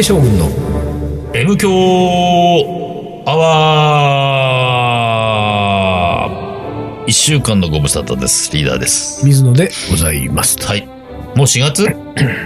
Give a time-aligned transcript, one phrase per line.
[0.00, 0.48] 名将軍の
[1.34, 1.68] M 強
[3.26, 8.50] アワー一週間のご無沙汰です。
[8.56, 9.26] リーダーです。
[9.26, 10.56] 水野でございます。
[10.66, 10.86] はい。
[10.86, 11.86] もう4月？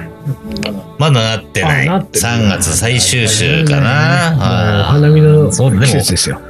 [0.98, 1.89] まだなってない。
[1.89, 4.84] あなってる3月最終週かな。
[4.86, 6.41] 花見の季節ですよ。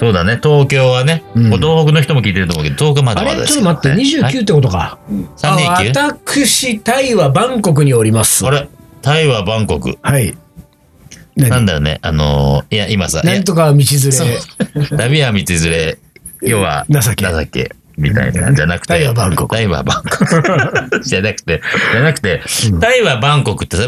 [0.00, 0.40] そうだね。
[0.42, 4.98] 東京はね、うん東北の人も聞いてると思うけど、東京まだまだですちょっと待って、29ってことか。
[5.42, 5.92] あ 329?
[5.94, 8.44] 私、タイはバンコクにおります。
[8.44, 8.68] あれ？
[9.02, 9.96] タイはバンコク。
[10.02, 10.36] はい。
[11.38, 11.98] なん何だろうね。
[12.02, 14.96] あのーいや、今さ、なんとかは道連れ。。
[14.96, 15.98] 旅は道連れ、
[16.42, 17.72] 要は、情け情け。
[17.96, 18.88] みたいな、じゃなくて。
[18.88, 21.00] タイはバンコクタイはバンコク。
[21.02, 21.60] じゃなくて、
[21.92, 22.42] じゃなくて、
[22.80, 23.86] タイはバンコクってさ、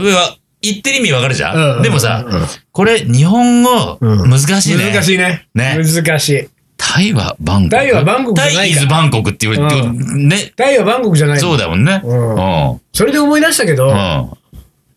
[0.63, 4.91] 言ってる意味わかるじゃうんんでもさうん、これ、日本語、うん難しいね。
[4.93, 5.47] 難しいね。
[5.55, 6.49] ね難しい。
[6.77, 7.77] タイはバンコク？
[7.77, 10.53] タイはバンコクじゃないタイイズバンコクって言われて、うね。
[10.57, 12.01] タイはバンコクじゃないのそうだもんね。
[12.05, 12.81] ううんん。
[12.93, 14.31] それで思い出したけど、うん。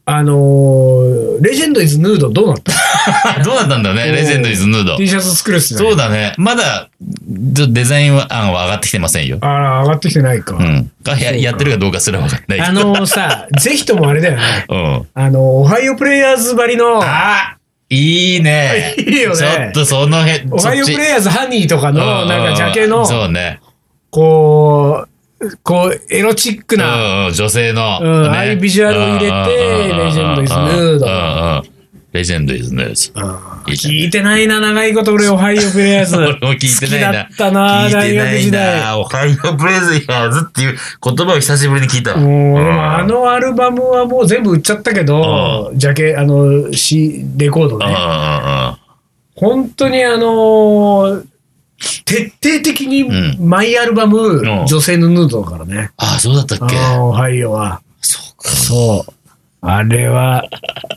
[0.06, 2.74] あのー、レジェンドイズヌードどうなった
[3.42, 4.98] どうだったんだね、レジェンドイズヌード。
[4.98, 5.78] ?T シャツ作るっすね。
[5.78, 6.34] そうだね。
[6.38, 9.38] まだ、デザイン案は上がってきてませんよ。
[9.42, 10.58] ああ、上がってきてないか。
[10.58, 10.92] うん。
[11.04, 12.62] がややってるかどうかすらわかんない。
[12.62, 14.66] あのーさ、 ぜひともあれだよね。
[14.68, 15.08] うん。
[15.14, 17.56] あのー、オハイオプレイヤーズばりの、あ
[17.90, 18.96] いいね。
[18.98, 23.62] いいよねちょっとその辺、オハイオプレイイヤーズハニーとかの、なんかジャケの、そうね。
[24.10, 25.10] こう、
[25.64, 28.00] こう、エロチックうんな、うん、女性の。
[28.02, 31.74] うんああいうビジュアルを入れてレジェンドイズヌード
[32.14, 33.24] レジェンドイズヌード。
[33.72, 36.18] 聞いてないな、長いこと俺、オハイオプレイヤーズ。
[36.18, 37.26] 俺も聞いてないな。
[37.26, 38.82] 好きだったな、大学時代。
[38.82, 38.98] な。
[39.00, 39.76] オハイオプレイ
[40.08, 47.86] ヤーズっていう言葉を久しぶりに聞いたあのアルバムはもう全部売っちゃったけど、ジャケ、あの、C、レコードね。
[47.88, 48.84] うん
[49.36, 51.24] 本当にあのー
[52.06, 55.92] 徹底的にうマイアルバム、ん女性のヌードだからね。
[55.98, 56.78] ああ、そうだったっけ？
[56.78, 57.82] ああ、はいよは。
[58.02, 58.50] そうか。
[58.50, 59.14] そう。
[59.62, 60.44] あれは、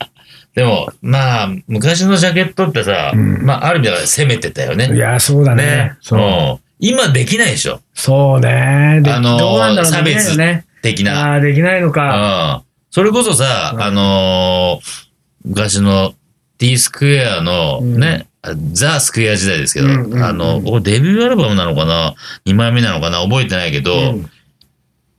[0.55, 4.89] でも、まあ、昔のジャケットってさ、うんまあ、ある意味では攻めてたよね。
[4.93, 5.63] いや、そうだね。
[5.63, 5.93] ね。
[6.01, 6.19] そう。
[6.19, 6.23] う
[6.55, 7.79] ん今できないでしょ。
[7.95, 8.99] そうね。
[9.01, 10.63] であのーどうなんだろうね差別ね。
[10.83, 11.31] 的な。
[11.31, 12.57] ああ、できないのか。
[12.57, 12.61] うん。
[12.91, 15.07] それこそさ、うんあのー
[15.43, 16.13] 昔の
[16.59, 18.27] T スクエアのね、
[18.73, 20.23] ザ・スクエア時代ですけど、うんうんうん。
[20.23, 22.15] あの、デビューアルバムなのかな
[22.45, 23.21] ?2 枚目なのかな？
[23.21, 24.29] 覚えてないけど、うん。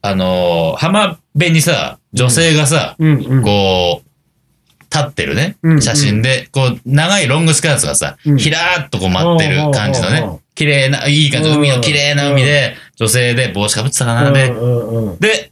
[0.01, 3.25] あのー浜辺にさ、女性がさ、うん。
[3.25, 3.43] うん。
[3.43, 4.09] こう、
[4.91, 8.39] 立ってるね写真で、こう、長いロングスカートがさ、うん。
[8.39, 14.53] ひらーっとこう舞ってる感じのね、綺麗な、いい感じ、うん海の綺麗な海で、女性で帽子かぶってたかな、で、
[15.21, 15.48] で、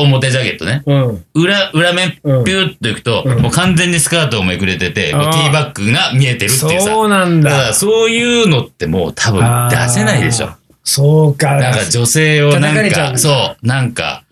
[0.00, 0.82] 表ジャケットね。
[0.86, 1.08] うん。
[1.08, 1.24] うん。
[1.34, 6.86] 裏、裏面、ピうんューッといくと、うんもう完全にスカートをめくれてて、こうあーティーバッグが見えてるっていうさ。
[6.86, 7.62] そうなんだかだ。
[7.68, 10.50] らそういうのってもう多分出せないでしょ。
[10.84, 11.56] そうか。
[11.56, 14.24] なんか女性をなんか、叩かれちゃうんだそう、なんか、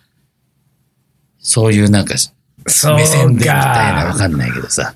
[1.40, 2.14] そういうなんか、
[2.66, 3.54] そう目線でみたい
[3.94, 4.18] なわか。
[4.18, 4.94] かんないけどさ。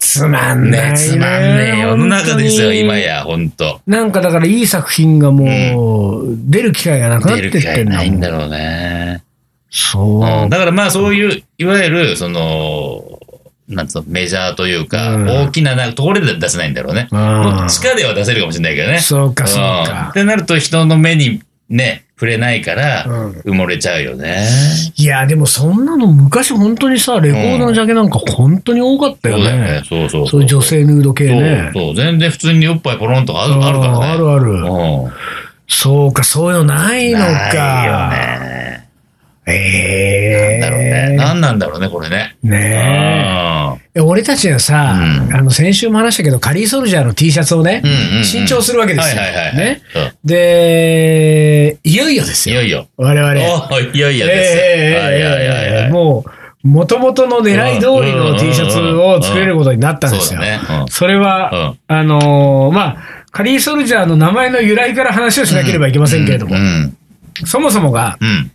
[0.00, 0.96] つまんないね、ね。
[0.98, 2.98] つまんねえ世の中ですよ、本当に今。
[2.98, 3.80] や、ほんと。
[3.86, 8.20] なんかだからいい作品がもう、出る機会がなくなっ出てってる機会ないん。
[8.20, 9.22] だろうね。
[9.70, 10.20] そう。
[10.20, 13.18] うん、だからまあそういう、いわゆる、その、
[13.68, 17.08] なんつうの、メジャーというか、うん大きななところで出せないんだろうね。
[17.10, 17.16] う
[17.64, 19.00] ん地下では出せるかもしれないけどね。
[19.00, 20.12] そうか、そううんかっ。
[20.14, 24.48] てなると人の目にね、触れないから、うん埋もれちゃうよね。
[24.96, 29.82] いや、でもそんなの昔本当にさ、レコードのジャケなんか本当に多かったよそうねね。。
[29.86, 31.70] そうそうそういう女性ヌード系ね。
[31.74, 31.94] そうそう。
[31.94, 34.06] 全然普通におっぱいポロンとかあるあるからね。
[34.06, 34.50] あるある。
[34.52, 34.56] う
[35.06, 35.12] ん。
[35.68, 37.24] そうか、そういうのないのか。
[37.24, 38.47] ないよね。
[39.54, 41.16] ええなんだろうね。
[41.16, 42.36] 何なんだろうね、これね。
[42.42, 43.24] ね
[43.94, 44.00] え。
[44.00, 44.96] 俺たちはさ、
[45.28, 49.20] うんあの、先週も話したけど、カリーソルジャーの T シャツをね、うんうんうん新調するわけですよ。
[49.22, 49.82] はいはいはいはいね。
[50.24, 52.56] で、いよいよですよ。
[52.56, 52.88] いよいよ。
[52.96, 53.68] 我々。
[53.70, 54.62] おいよいよですよ。
[54.62, 56.24] ええはいはいはいはいも
[56.64, 60.58] う、もともとの狙い通りのうん T シャツを作れることになったんですよそうだ。
[60.58, 60.60] ね。
[60.82, 62.96] うんそれは、あのーまあ、
[63.30, 66.96] カリーソルジャーの名前の由来から話をしなければいけませんけれども、うん。
[67.44, 68.50] そもそもが、うん。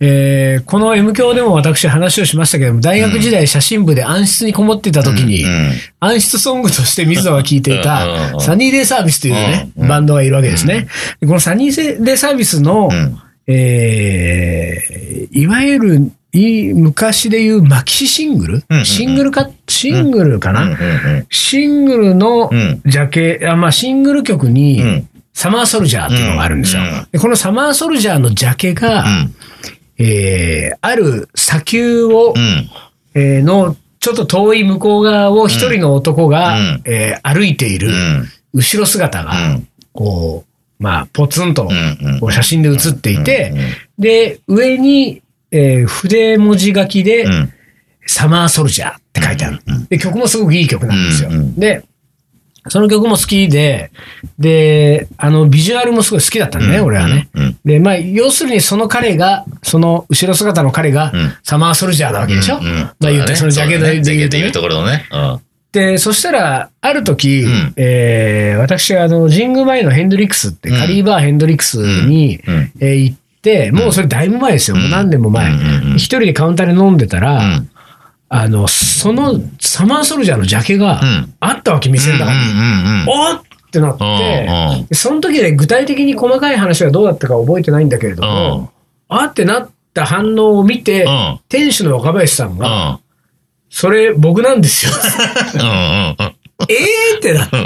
[0.00, 9.88] えーこの M 教でも私話をしましたけれども、大学時代写真部で暗室にこもっていた時に、うん暗室ソングとして水野が聴いていたサニーデイサービスというね、うんうん。
[9.88, 10.86] バンドがいるわけですね。
[11.20, 13.18] でこのサニーデイサービスの、うん。
[13.46, 18.84] えーいわゆるい昔でいうマキシシングル、うんうんうん。
[18.84, 22.82] シングルか、シングルかな、うんうんシングルのうん。
[22.86, 25.08] ジャケ、あまあ、シングル曲に、うん。
[25.32, 26.82] サマーソルジャーっていうのがあるんですよ。
[27.20, 29.34] このサマーソルジャーのジャケが、うん
[30.00, 32.70] えーある砂丘を、うん。
[33.14, 36.82] えーのちょっと遠い向こう側を一人の男が、うん。
[36.86, 38.28] えー歩いているうん。
[38.54, 39.68] 後ろ姿が、うん。
[39.92, 40.44] こ
[40.78, 41.68] う、まあ、ポツンと
[42.20, 43.52] こう写真で写っていて、
[43.98, 47.52] で、上に、えー筆文字書きで、うん。
[48.06, 49.60] サマーソルジャーっって書いてある。
[49.88, 51.30] で、曲もすごくいい曲なんですよ。
[51.56, 51.84] で、
[52.68, 53.90] その曲も好きで、
[54.38, 57.28] で、あの、ビジュアルもすごい好きだったんだね、うん俺はね。
[57.34, 62.72] うんで、まあ、要するにその彼が、その後ろ姿の彼がうん、サマーソルジャーなわけでしょ、うんうん。
[62.74, 65.06] まあ言うと、そのジャケットで言うとうところのね。
[65.10, 65.40] うん。
[65.72, 67.72] で、そしたら、ある時、うん。
[67.76, 70.78] えー私はあの、神宮前のヘンドリックスって、うん。
[70.78, 74.76] カリーバーヘンドリックスに、うんえー行って、もうそれだいぶ前ですよ。
[74.76, 75.50] もう何年も前。
[75.96, 77.69] 一人でカウンターで飲んでたら、うん
[78.32, 81.34] あの、そのサマーソルジャーのジャケがうん。
[81.40, 82.38] あったわけ、店の中に。
[83.08, 83.42] おーっ
[83.72, 83.98] てなっ
[84.88, 88.30] て、その時で具体的に細かい話はどうだったか覚えてないんだけれどうん。
[88.60, 88.72] も、
[89.08, 91.40] あってなった反応を見て、うん。
[91.48, 93.00] 店主の若林さんうが、ん。
[93.68, 94.92] それ僕なんですよ。
[96.68, 97.58] えーってなって。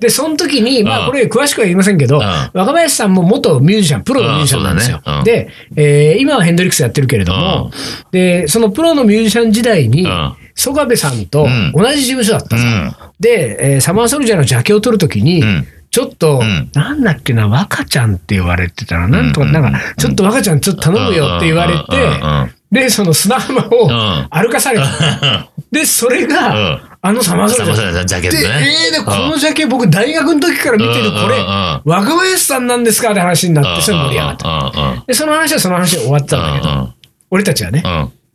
[0.00, 1.06] で、その時に、まあ、うん。
[1.06, 2.50] これ詳しくは言いませんけど、ん。
[2.52, 5.00] 若林さんも元ミュージシャン、プロのミュージシャンなんですよ。
[5.24, 7.70] で、えー今はヘンドリックスやってるけれども、
[8.10, 11.72] で、そのプロのミュージシャン時代にうん、曽我部さんとうん。
[11.74, 12.92] 同じ事務所だったさ、うん。
[13.20, 15.66] で、えーサマーソルジャーのジャケを取るときに、うん。
[15.90, 16.70] ちょっと、うん。
[16.72, 25.50] なんだっけな、若ちゃんって言われてたら、なんとか、うんなんか、ちょっと若ちゃんちょっと頼むよって言われて、で、その砂浜をん歩かされた。
[25.70, 26.28] で、それうん。
[26.28, 31.40] が、あのサマーソルジャージャーのジャケットで、ねえー、で、このジャケ僕大学の時から見てるこれ
[31.84, 34.72] 若林さんなんですかって話になって、それ盛り上がった。
[34.72, 35.04] た。
[35.08, 36.94] で、その話はその話で終わったんだけど、
[37.30, 37.82] 俺たちはね。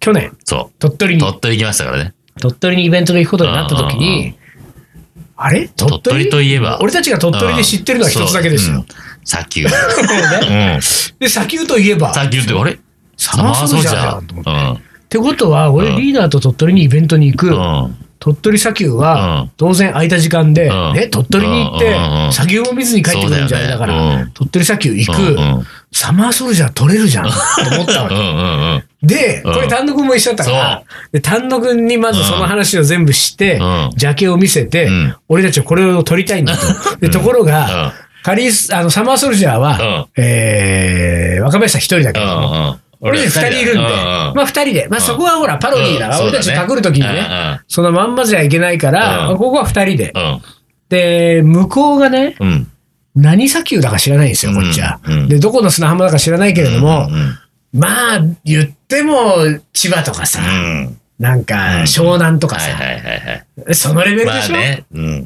[0.01, 1.17] 去年、そ鳥取う。
[1.17, 2.13] に、鳥取行きましたからね。
[2.41, 4.37] 鳥取にイベントで行くことになった時に、
[5.37, 5.69] あれ？
[5.69, 8.85] 鳥鳥取といえば俺たちが鳥取で知ってるのは一つだけですよ。。
[9.23, 9.63] 砂丘。
[11.19, 12.79] で、砂丘といえば、砂丘って、あれ
[13.15, 14.49] サマーソルジャーだと思って。
[14.51, 14.71] うん。
[14.73, 18.06] ってことは、俺リーダーと鳥取にイベントに行く、うん。
[18.19, 20.93] 鳥取砂丘はうん、当然空いた時間で、うん。
[20.93, 21.95] ね、鳥取に行って
[22.31, 23.67] 砂丘も見ずに帰ってくるんじゃない。
[23.67, 25.37] だから鳥取砂丘行く
[25.91, 29.05] サマーソルジャー取れるじゃんって思ったわけ。
[29.07, 29.53] で、うん。
[29.53, 36.97] これ丹野くんも一緒だったから、で丹野くんにまずその話を全部してうん、ジャケを見せてうん、俺たちはこれを取りたいんだと。
[36.99, 37.93] で、ところが、
[38.23, 42.77] カリス、あの、サマーソルジャーは、えー、若林さん一人だけうど。
[42.99, 47.59] 俺たち二人いるんで、まあ二人で、まあそこはほら、パロディーだから、うん俺たちパクるときにね。
[47.67, 49.37] そのまんまじゃいけないから、うん。
[49.37, 50.11] ここは二人で。
[50.15, 50.41] うん。
[50.89, 52.71] で、向こうがね、うん。
[53.15, 54.99] 何砂丘だか知らないんですよ、こっちは。
[55.27, 59.35] で、どこの砂浜だか知らないけれどもう、んまあ、言っても、
[59.73, 60.97] 千葉とかさう、ん。
[61.19, 61.55] なんか、
[61.85, 62.69] 湘南とかさ。
[63.73, 64.53] そのレベルでしょ？
[64.53, 64.61] まあ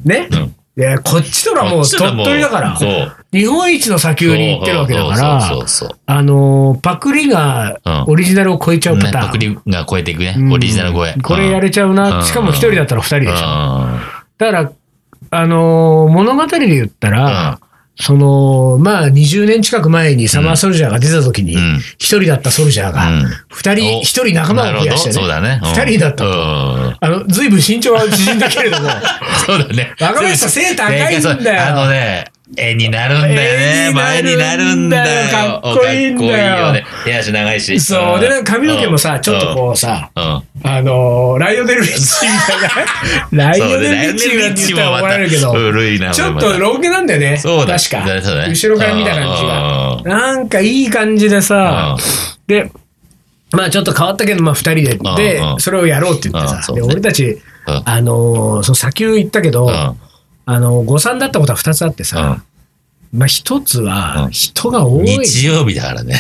[0.05, 0.29] ね。
[0.77, 3.15] いや、こっちとらもう鳥取だから、そう。
[3.33, 5.97] 日本一の砂丘に行ってるわけだから、そうそうそうそう。
[6.05, 9.25] あのー、パクリがうんオリジナルを超えちゃうパねターン。
[9.27, 10.41] パクリが超えていくねう。
[10.43, 11.15] んオリジナル超え。
[11.21, 12.19] これやれちゃううな。
[12.19, 13.33] んしかも一人だったら二人でしょ。
[13.33, 13.99] うん
[14.37, 14.71] だから、
[15.31, 25.13] あのー物語で言ったら、うんその、まあ、20年近く前にサマーソルジャーが出た時にうん、一人だったソルジャーがうん、二人、お一人仲間を増やしてね。
[25.13, 25.59] そうだね。
[25.61, 25.69] うん。
[25.69, 26.25] 二人だったと。
[26.25, 26.97] うん。
[26.99, 28.89] あの、ずいぶん身長は縮んだけれども、
[29.45, 29.93] そうだね。
[29.99, 31.67] 若林さん背高いんだよ。
[31.67, 33.93] あのね、絵になるんだよ絵ね。
[33.93, 35.31] 前になるんだよ。
[35.31, 36.85] かっこいいんだよいいよね。
[37.05, 37.79] 手足長いし。
[37.79, 38.19] そう。
[38.19, 40.11] で、髪の毛もさ、うんちょっとこうさ。
[40.15, 40.41] あ
[40.81, 43.45] のー、ライオネルリッチみたいな。
[43.49, 45.51] ライオネルリッチが言ったら怒られるけど。
[46.13, 47.37] ちょっとロン毛なんだよね。
[47.37, 48.03] そうだ確か。
[48.05, 49.95] 後ろから見た感じが。
[49.95, 51.95] うんなんかいい感じでさ、
[52.47, 52.71] で、
[53.51, 57.25] まあちょっと変わったけど、まあ二人で、うんでう、んそれをやろうって言ってさ、俺たち、
[57.67, 59.97] うんあのー、そう、砂丘行ったけど、うん
[60.45, 62.43] あの、誤算だったことは二つあってさ、
[63.13, 65.05] まあ一つはう、ん人が多い。
[65.05, 66.19] 日曜日だからね。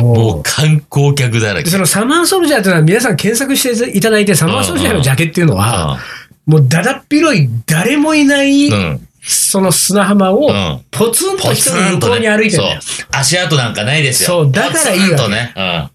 [0.00, 1.70] もう観光客だらけで。
[1.70, 5.98] そのサマーソルジャーというのは皆さん検索していただいて、サマーソルジャーのジャケっていうのは、
[6.46, 8.70] もうだだっ広い誰もいない。
[9.20, 12.28] その砂浜をうん、ポツンとポ人の向こうに。
[12.28, 12.80] 歩いてるんだよ。
[12.80, 13.06] そう。
[13.10, 14.44] 足跡なんかないですよ。
[14.44, 15.52] そうだからいいわけポツンとね。
[15.56, 15.90] うん。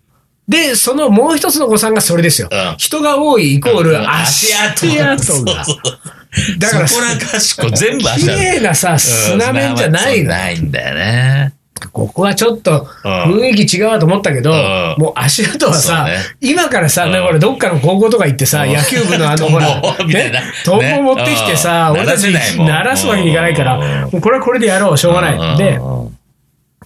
[0.48, 2.50] で、そのもう一つの誤算がそれですよ。
[2.52, 5.66] うん人が多いイコールうん足跡が。
[6.58, 8.40] だから、そこらかしこ全部足綺跡。
[8.40, 10.30] 麗なさ、砂面じゃないうんの。
[10.34, 11.54] ないんだよね。
[11.92, 13.24] ここはちょっとうん。
[13.42, 14.96] 雰囲気違うと思ったけど、うん。
[14.98, 16.18] もう足跡はさ、ね。
[16.42, 17.40] 今からさ、うん。
[17.40, 18.74] どっかの高校とか行ってさ、うん。
[18.74, 19.68] 野球部のあの、ほら、
[20.08, 20.32] ね、
[20.64, 25.58] トンボ持ってきてさ、ね俺たち鳴らすわけにいかないから、これはこれでやろう、しょうがない。
[25.58, 25.80] で、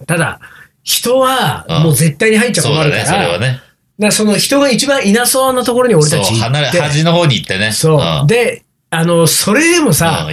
[0.06, 0.40] ただ、
[0.82, 3.46] 人はもう絶対に入っちゃ困るから、そうだね。
[3.46, 3.60] だか
[4.06, 7.72] らその人が一番いなそうなところに俺たち、行離れ、って、端の方に行ってね。
[7.72, 8.24] そう。
[8.24, 8.26] ん。
[8.26, 10.26] で、あの、それでもさ。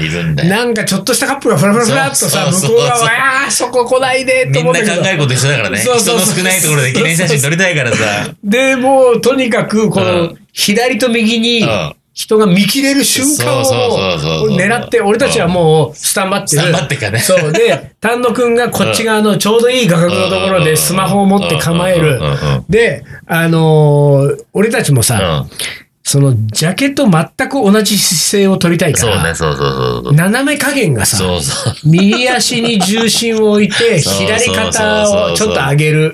[0.47, 3.11] なんかちょっとしたカップルがフラフラフラっとさ、向こう側は、
[3.43, 5.01] ああ、そこ来ないでってみんな思ったけど。
[5.01, 5.77] 考えること一緒だからね。
[5.79, 6.33] そうそうそう。
[6.33, 8.33] 人の少ないところで記念写真撮りたいからさ。
[8.43, 16.61] で、もう、とにかく、こうのん、左と右にうん、人が見切れる瞬間を狙って、俺たちはもう、スタンバってる。
[16.61, 17.19] スタンバってかね。
[17.19, 17.51] そう。
[17.51, 22.21] で、丹野くんがこっち側のちょうどいい画角のところでスマホを持って構える。
[22.69, 25.65] で、あのー俺たちもさ、うん
[26.07, 30.13] その、ジャケと全く同じ姿勢を取りたいから、そうね、そうそうそう。
[30.13, 31.73] 斜め加減がさ、そうそう。
[31.83, 36.13] 右足に重心を置いて、左肩をちょっと上げる。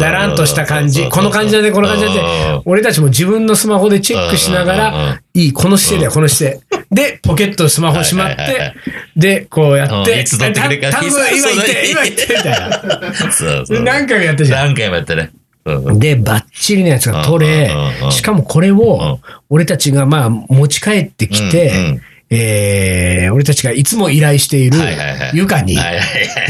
[0.00, 1.08] だらんとした感じ。
[1.08, 2.62] この感じだね、この感じだね。
[2.64, 6.84] 俺たちも自分のスマホでチェックしながら、いい、この姿勢だよ、この姿勢。
[6.90, 8.74] で、ポケットスマホしまって
[9.16, 13.14] で、こうやって、うんいつ撮ってくれるかた多分今言って、今言って、みたいな。
[13.30, 13.82] そうそう。
[13.84, 14.66] 何回もやったじゃん。
[14.66, 15.30] 何回もやったね。
[15.76, 17.70] うんで、バッチリのやつが取れ
[18.10, 25.30] しかもこれを、俺たちがまあ持ち帰ってきうんうてん、えー、俺たちがいつも依頼しているはいはいはい。
[25.34, 25.76] 床に、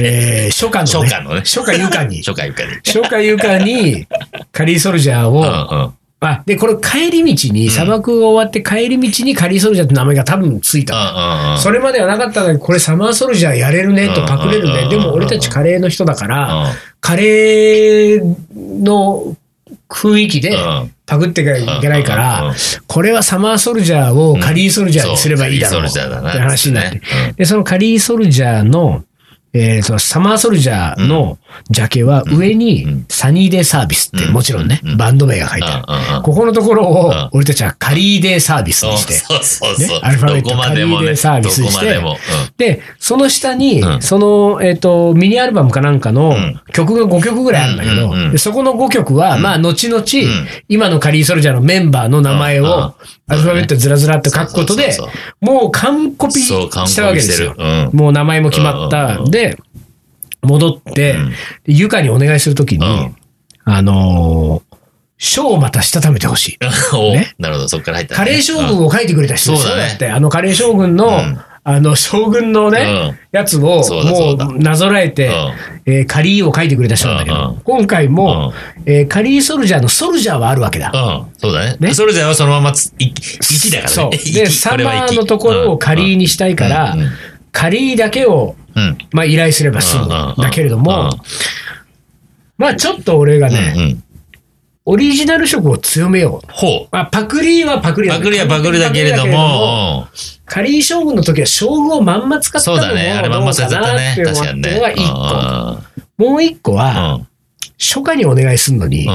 [0.00, 1.40] えー、初夏のね、初夏のね。
[1.40, 2.70] 初夏床に、 初回床に。
[2.84, 4.06] 初夏床に、
[4.52, 5.92] カリーソルジャーを。
[6.20, 11.56] あ、で、これ帰り道に、砂漠が終わって帰り道にカリーソルジャーって名前が多分ついた。
[11.58, 14.88] それまではなかったのに、これサマーソルジャーやれるねとパクれるね。
[14.88, 18.34] でも俺たちカレーの人だからうん、カレー
[18.82, 19.36] の
[19.88, 21.44] 雰囲気でうんパクってい
[21.80, 22.54] けないからうん、
[22.86, 27.00] これはサマーソルジャーをカリーソルジャーにすればいいだろうって話になって。
[27.36, 29.04] で、そのカリーソルジャーの、
[29.54, 31.38] えーそのサマーソルジャーの
[31.70, 34.32] ジャケは上にサニーデーサービスってうん。
[34.32, 36.22] もちろんねうん、バンド名が書いてある。
[36.22, 37.28] ここのところをうん。
[37.32, 39.88] 俺たちはカリーデーサービスにして、そうそうそう。
[39.88, 40.00] ね。
[40.02, 40.56] アルファベット。
[40.56, 42.00] カリーデーサービスにして
[42.56, 44.02] でその下に、うん。
[44.02, 46.60] その、えっ、と、ミニアルバムかなんかのん。
[46.72, 50.04] 曲が5曲ぐらいあるんだけど、でそこの5曲は、まあ、後々、ん。
[50.68, 52.94] 今のカリーソルジャーのメンバーの名前を、
[53.28, 54.96] アルファベットずらずらって書くことで
[55.40, 57.54] もう完コピしたわけですよ。
[57.92, 59.22] もう名前も決まった。
[59.24, 59.58] で、
[60.48, 61.30] 戻って、うん。
[61.30, 61.34] で
[61.66, 63.16] ゆかにお願いするときに、うん。
[63.64, 64.78] あのー
[65.20, 66.58] 書をまたしたためてほしい。
[66.96, 67.34] おね。
[67.40, 68.18] なるほど、そっから入ったね。
[68.18, 69.68] カレー将軍を書いてくれた人ですよ。
[69.70, 69.92] そうだね。
[69.94, 71.38] って、あのカレー将軍の、うん。
[71.64, 75.30] あの将軍のね、やつをもうなぞらえて、
[75.84, 78.54] えーカリーを書いてくれた人なんだけど、今回も、
[78.86, 80.90] えーカリーソルジャーのソルジャーはあるわけだ。
[81.36, 81.76] そうだね。
[81.78, 81.92] ね。
[81.92, 84.10] それじゃあそのままつ、い息だからそう。
[84.10, 84.18] ね。
[84.18, 86.96] で、 サマーのところをカリーにしたいから、
[87.52, 88.98] カリーだけを、うん。
[89.12, 91.20] まあ、依頼すれば済むんだけれども、うん
[92.58, 94.04] まあ、ちょっと俺がうんね、うん。
[94.84, 96.52] オリジナル色を強めよう。
[96.52, 96.88] ほう。
[96.90, 100.08] まあ、パクリはパクリだパクリはパクリだけれども、
[100.44, 103.12] カリー将軍の時は将軍をまんま使ったのもそうだね。
[103.12, 104.16] あれまんまされちゃったね。
[104.24, 104.80] 確かにね。
[106.16, 107.20] もう一個うんは、
[107.78, 109.06] 初夏にお願いするのに。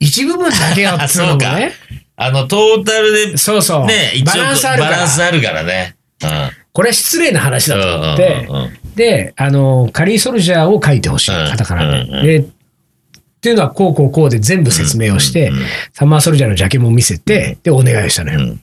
[0.00, 1.72] 一部分だけやっつうのもね。
[2.16, 3.86] あの、トータルで、そうそう。
[3.86, 5.08] ね、一応バランスあるからバラン。
[5.08, 5.96] スあるからね。
[6.22, 6.50] うん。
[6.78, 8.46] これは失礼な話だと思って
[8.94, 11.34] で、あの、カリーソルジャーを書いてほしい。
[11.34, 12.38] うんカタカナうんうんで。
[12.38, 12.50] で、っ
[13.40, 15.50] ていうのはこうこうこうで全部説明をして
[15.92, 18.38] サマーソルジャーのジャケも見せて、で、お願いしたのよ。
[18.38, 18.60] うん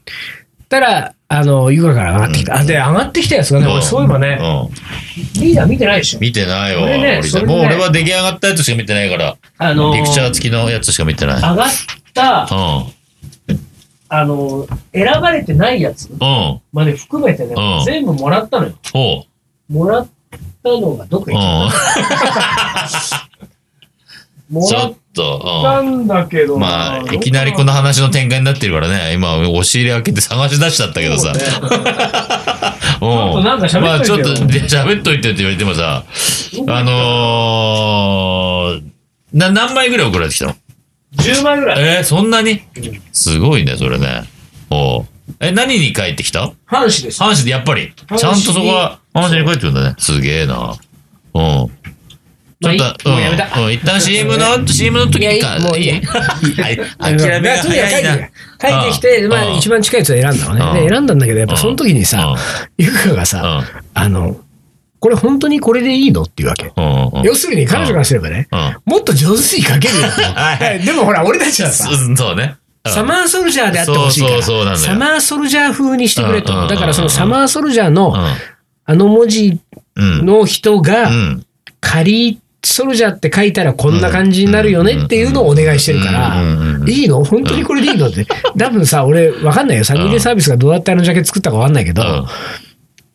[0.70, 2.56] たら、あの、ゆかから上がってきた。
[2.56, 6.20] あ、で、上がってきたやつがね、俺そういえばね、うんリーダー見てないでしょ。
[6.22, 6.84] 見てないよ。
[6.84, 11.36] 俺ねもう俺は出来上がったやつしか見てないから、あのピクチャー付きのやつしか見てない。
[11.36, 11.70] 上がっ
[12.14, 12.94] た、うん。
[14.18, 16.62] あの、選ばれてないやつうん。
[16.72, 18.74] まで含めてねう、ん全部もらったのよ。
[18.94, 19.26] ほ
[19.70, 19.74] う。
[19.74, 20.08] もらっ
[20.64, 21.72] たのがどこう行っん。
[21.72, 21.76] た
[24.50, 26.60] もらっちょっと、たんだけどうん。
[26.62, 31.34] まあ、いきなりこの話の展開になってるからね、今、押し入れ開けて探し出しちゃったけどさ。
[33.02, 33.34] うん。
[33.34, 36.04] となんか喋っといてよまあ、ちょっと、で喋っといてって言われてもさ、
[36.68, 38.82] あのー、
[39.34, 40.56] な、何枚ぐらい送られてきたの？
[41.32, 41.98] 10枚ぐらい。
[41.98, 42.62] えー、そんなに？
[43.12, 44.24] すごいね、それね。
[44.70, 45.06] おう
[45.40, 46.52] え、何に帰ってきた？
[46.68, 47.22] 阪神です。
[47.22, 47.94] 阪神でやっぱり？
[47.96, 49.96] ちゃんとそこは、阪神に帰ってくるんだね。
[49.98, 50.76] すげえな。
[51.34, 51.72] うん。
[52.62, 55.60] ちょっまあと、うやめたうんうん一旦 CM の、 CM の時いやいいか。
[55.60, 58.12] もういいやはい 諦めが早いな。
[58.62, 60.80] 書いてきて、まあうん一番近いやつを選んだのね。
[60.80, 62.36] うんで、選んだんだけど、やっぱその時にさ、
[62.78, 63.64] ゆかがさ、
[63.94, 64.38] あの、
[65.06, 66.24] これ本当にこれでいいの？
[66.24, 66.74] っていうわけ。
[66.76, 66.84] うん。
[66.84, 67.20] うん。
[67.20, 67.26] うん。
[67.26, 68.76] 要するに彼女からすればね、うん。
[68.86, 70.22] もっと上手に書けるよと。
[70.34, 72.56] はい でもほら、俺たちはさ、うんそうね。
[72.86, 76.68] うんサマーソルジャーであってほしいから、サマーソルジャー風にしてくれと。
[76.68, 79.60] だからそのサマーソルジャーの、うあの文字。
[79.98, 81.46] の人がう、ん。
[81.82, 86.42] カリーソルジャーって書いたらこんな感じになるよねっていうのをお願いしてるから
[86.88, 87.24] いいの？
[87.24, 88.08] 本当にこれでいいの？
[88.08, 88.26] って。
[88.58, 89.84] 多分さ、俺、わかんないよ。
[89.84, 92.26] サニーデーサービスがどうやってあのジャケ作ったかわかんないけど、うん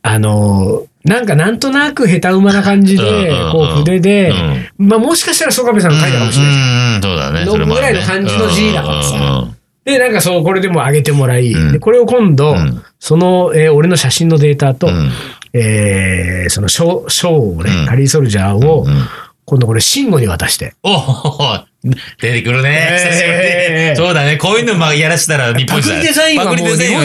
[0.03, 4.33] あのー、なんかなんとなく下手馬な感じでこう筆で、
[4.77, 7.03] まあもしかしたら曽我部さんが書いたかもしれない。
[7.03, 7.47] そうだね。
[7.47, 9.49] それもあるねぐらいの感じの字だからさ。
[9.85, 12.83] で、なんかそう、これでも上げてもらい、これを今度、うん。
[12.99, 15.11] その、えー俺の写真のデータと、うん。
[15.55, 17.87] えーその賞、賞をね、うん。
[17.87, 19.07] カリーソルジャーを、うん
[19.47, 20.75] 今度これ、慎吾に渡して。
[20.85, 22.89] おお出てくるね。
[22.91, 24.37] えー久しぶりえーそうだね。
[24.37, 25.97] こういうのまあやらしたら日本一だね。
[25.97, 26.55] パクリデザインは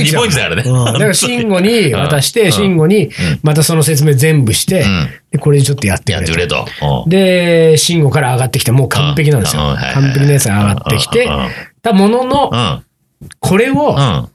[0.02, 0.64] 日本一だからね。
[0.66, 3.10] うんだから、慎吾に渡して、うん慎吾に、
[3.42, 4.86] またその説明全部して、
[5.40, 6.56] これちょっとやってくれと。
[6.56, 7.06] やってくれと。
[7.06, 9.62] うんで、慎吾から上がってきて、もう完璧なんですよ。
[9.94, 11.30] 完璧なやつが上がってきて
[11.82, 12.84] たものの、うん。
[13.40, 14.30] これをう、ん。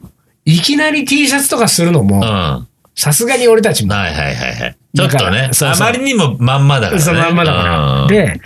[0.47, 4.77] いきなり T シャツとかするのもさすがに俺たちも、いはいはいはい。
[4.97, 7.05] ちょっとねあまりにもまんまだからね。
[7.05, 8.07] そのまんまだから。
[8.09, 8.41] で、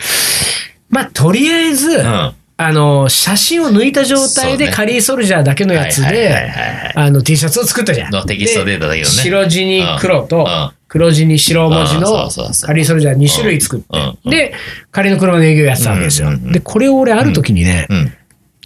[0.94, 6.52] まあ、とりあえず、うん、あの、写真を抜いた状態でカリーソルジャーだけのやつで、はい
[6.96, 8.12] あの T シャツを作ったじゃん。
[8.12, 9.16] のテキストデータだけどね。
[9.16, 10.46] で白地に黒と
[10.86, 12.30] 黒地に白文字うんの
[12.64, 14.30] カリーソルジャー2種類作って。
[14.30, 14.54] で、
[14.92, 16.28] 仮の車の営業やってたわけですよ。
[16.38, 18.12] で、これを俺ある時にね、うん。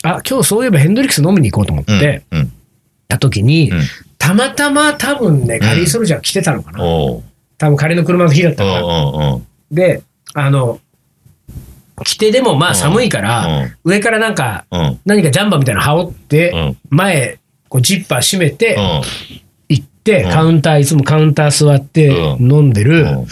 [0.02, 1.98] あ、今日そういえばヘンドリックス飲みに行こうと思っうん。
[1.98, 2.52] て、うん。
[3.08, 3.80] た時にうん、
[4.18, 6.78] たまたま多分ね、カリーソルジャー着てたのかな。
[6.80, 7.22] 多
[7.70, 9.38] 分仮の車の日だったから。
[9.70, 10.02] で、
[10.34, 10.80] あの、
[12.04, 15.00] 着てでもまあ寒いかうらん、上からなんか、うん。
[15.04, 16.76] 何かジャンバーみたいなの羽織って、うん。
[16.90, 17.38] 前、
[17.68, 19.02] こうジッパー閉めて、うん。
[19.68, 23.26] 行って、うんカウンター、いつもカウンター座ってうん飲んでる、うん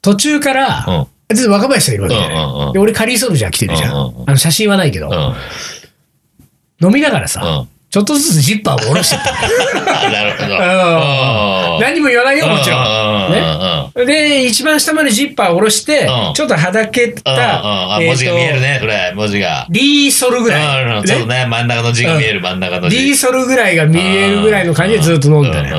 [0.00, 2.72] 途中から、うん実は若林さんいるわけじゃない。
[2.72, 3.90] で、俺カリーソルジャー着てるじゃん。
[3.92, 6.86] あの写真はないけど、うん。
[6.86, 7.68] 飲みながらさ、うん。
[7.90, 9.32] ちょっとずつジッパーを下ろしてった。
[10.10, 10.54] なるほど。
[10.54, 13.32] うん何も言わないよ、もちろん。
[13.32, 14.04] ね。
[14.04, 14.04] ね。
[14.04, 19.66] で、一番下までジッパーを下ろしてう、んちょっとはだけた、文字が見えるね、これ、文字が。
[19.70, 21.06] リーソルぐらい。
[21.06, 22.98] ちょっとね、真ん中の字が見える、真ん中の字。
[22.98, 25.72] リーソルぐらいが見えるぐらいの感じでずっと飲んでたね。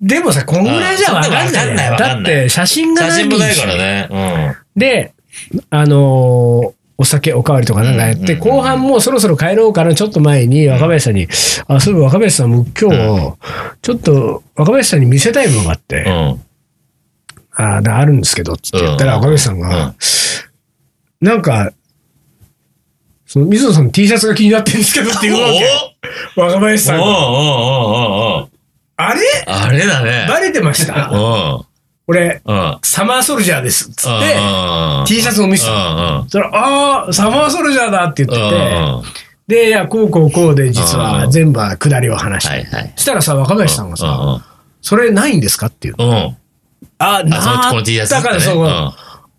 [0.00, 4.08] でもさ、こんぐらいじゃわかんないだって、写真がない写真もないからね。
[4.76, 5.12] で、
[5.70, 11.28] あのーお酒おかわりとかなんかやって、後半もうそろそろ帰ろうからちょっと前に若林さんに、
[11.66, 13.36] あ、そういえば若林さんも今日、
[13.80, 16.12] ちょっと若林さんに見せたいものがあって、うん。
[16.12, 16.40] うん。
[17.52, 19.94] あだあるんですけど、って言ったらうん若林さんうんが、
[21.22, 21.72] なんか、
[23.24, 25.64] その水野さんの T シャツが気になってるんですけどって言うわけ。
[26.36, 27.04] 若林さんが。
[28.96, 29.20] あれ？
[29.46, 30.26] あれだね。
[30.28, 31.08] バレてました？
[31.08, 31.16] う
[31.62, 31.64] ん。
[32.10, 32.78] 俺、うん。
[32.82, 33.88] サマーソルジャーです。
[33.90, 35.72] つって、うん T シャツを見せた。
[35.72, 38.46] うんそああ、サマーソルジャーだって言うん。
[38.48, 39.02] ってて、うん。
[39.46, 42.66] で、いや、こうこうこうで、実はうん全部は下りを話して。
[42.96, 44.44] そしたらさ、若林さんがさ、
[44.82, 45.94] それないんですかっていう。
[46.98, 48.92] あ、なあ、だからそう、うん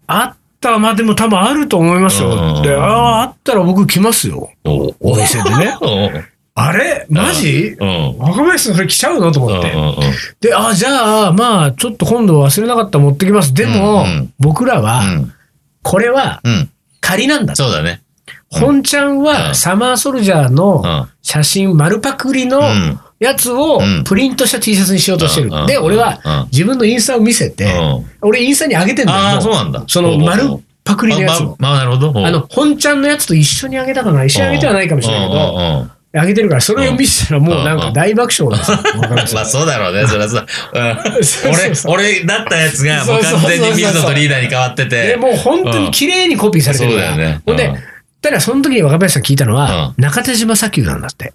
[0.08, 2.30] あった、まあでも多分あると思いますよ。
[2.30, 4.50] うんで、ああ、あったら僕来ますよ。
[4.64, 5.76] おお店でね。
[6.54, 7.06] あれ？
[7.10, 7.78] マジ？
[7.80, 9.32] 若林さんそれ来ちゃうの？
[9.32, 9.52] とうん。
[9.52, 9.72] 思って。
[9.72, 9.96] うん。
[10.42, 13.54] で、あ、じゃあ、まあ、ちょっと今度忘れなかったら持ってきます。
[13.54, 15.34] でも、うんうん僕らは、うん。
[15.82, 16.70] これはうん。
[17.00, 17.56] 仮なんだ。
[17.56, 18.02] そうだね。
[18.50, 21.10] 本ちゃんうはんサマーソルジャーのうん。
[21.22, 25.66] 写真、丸パクリのうんやつをうんプリントした T シャツにしようとしてるうん。
[25.68, 28.06] で、俺はうん自分のインスタを見せて、うん。
[28.22, 29.84] 俺インスタに上げてんだああ、けど、そうなんだ。
[29.88, 30.44] その丸
[30.84, 31.56] パクリのやつまを。
[31.60, 32.26] まあ、なるほど。
[32.28, 34.26] あの、本ちゃんのやつと一緒に上げたかな？
[34.26, 35.88] 一緒に上げてはないかもしれないけど、ど。
[36.14, 38.78] 上げてるから、それを見せたらもうなんか大爆笑ですよ。
[39.34, 40.48] まあそうだろうね、そりゃそう。
[40.74, 45.16] うん そうそうそう俺、俺だったやつがもう完全に水野とリーダーに変わってで、て。
[45.16, 47.08] もう本当に綺麗にコピーされてるから。
[47.10, 47.76] そうだよねほんでうん、
[48.22, 51.34] ただその時に若林さん聞いたのは、中田島砂丘なんだって。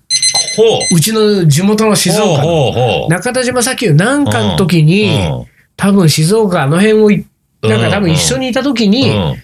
[0.57, 0.97] ほう。
[0.97, 2.37] うちの地元の静岡の。
[2.37, 3.11] ほうほう。
[3.11, 5.47] 中田島砂丘なんかの時に、うん
[5.79, 7.27] 多分静岡あの辺をい、
[7.63, 9.43] なんか多分一緒にいた時に、うん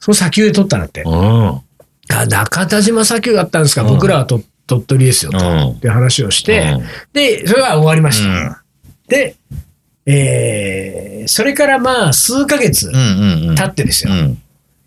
[0.00, 1.02] その砂丘で撮ったんだって。
[1.02, 1.60] うん。
[2.10, 5.38] あ、中田島砂丘だったんですか、うん僕らはと鳥取ですよ、と。
[5.38, 8.28] うんって話をして、うんで、それは終わりました。
[8.28, 8.56] うん
[9.06, 9.36] で、
[10.06, 12.90] えー、それからまあ、数ヶ月。
[12.90, 14.12] 経ってですよ。
[14.12, 14.38] うん。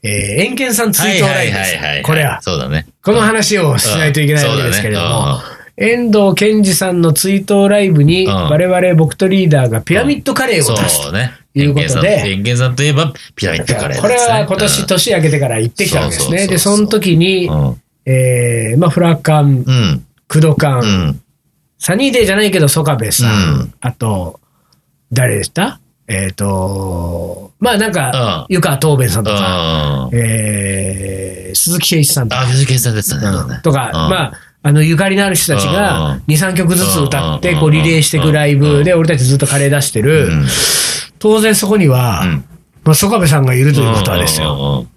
[0.03, 1.77] えー、遠見さん追悼ライブです。
[2.03, 2.41] これは。
[2.41, 2.87] そうだね。
[3.03, 5.39] この話をしないといけないわけですけれども、
[5.75, 11.17] 遠藤健二さんの追悼ライブに、うん我々僕とリーダーがピラミッドカレーを出すと。
[11.55, 14.01] いうことで、偏見さんといえばピラミッドカレー。
[14.01, 16.47] これは今年年明けてから行ってきたわけですね。
[16.47, 17.81] で、その時にう、ん。
[18.09, 20.05] えー、まあ、フラカン、うん。
[20.29, 21.21] クドカン、うん。
[21.77, 24.39] サニーデーじゃないけど、ソカベさん、うんあと、
[25.11, 25.79] 誰でした？
[26.07, 33.21] えっ、と、まあなんか、うん湯川東弁さんとか、あえー、鈴木圭一さんとか、あ、藤木さんですね。
[33.61, 40.33] とか、まあ、あの、ゆかりのある人たちがうん2、3曲ずつ歌って、うんこう、リレーしていくライブで、俺たちずっとカレー出してうる。
[40.33, 40.45] ん。
[41.19, 42.45] 当然そこには、うん
[42.85, 44.47] まあ、曽我部さんがいるということはですよ。
[44.47, 44.87] よ。